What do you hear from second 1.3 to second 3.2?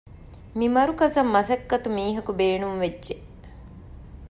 މަސައްކަތު މީހަކު ބޭނުންވެއްޖެ